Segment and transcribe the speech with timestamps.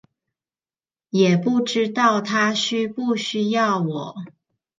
[1.11, 4.15] 也不知道他需不需要我